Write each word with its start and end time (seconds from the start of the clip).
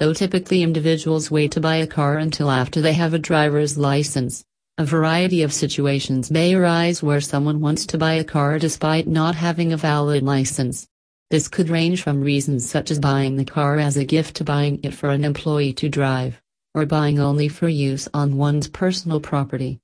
though 0.00 0.14
typically 0.14 0.62
individuals 0.62 1.30
wait 1.30 1.52
to 1.52 1.60
buy 1.60 1.76
a 1.76 1.86
car 1.86 2.16
until 2.16 2.50
after 2.50 2.80
they 2.80 2.94
have 2.94 3.12
a 3.12 3.18
driver's 3.18 3.76
license. 3.76 4.42
A 4.78 4.84
variety 4.84 5.42
of 5.42 5.52
situations 5.52 6.30
may 6.30 6.54
arise 6.54 7.02
where 7.02 7.20
someone 7.20 7.60
wants 7.60 7.84
to 7.84 7.98
buy 7.98 8.14
a 8.14 8.24
car 8.24 8.58
despite 8.58 9.06
not 9.06 9.34
having 9.34 9.74
a 9.74 9.76
valid 9.76 10.22
license. 10.22 10.88
This 11.28 11.48
could 11.48 11.68
range 11.68 12.02
from 12.02 12.22
reasons 12.22 12.68
such 12.68 12.90
as 12.90 12.98
buying 12.98 13.36
the 13.36 13.44
car 13.44 13.78
as 13.78 13.98
a 13.98 14.04
gift 14.06 14.36
to 14.36 14.44
buying 14.44 14.80
it 14.82 14.94
for 14.94 15.10
an 15.10 15.22
employee 15.22 15.74
to 15.74 15.90
drive, 15.90 16.40
or 16.74 16.86
buying 16.86 17.20
only 17.20 17.48
for 17.48 17.68
use 17.68 18.08
on 18.14 18.38
one's 18.38 18.68
personal 18.68 19.20
property. 19.20 19.78